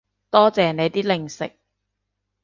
[0.31, 1.51] 多謝你啲零食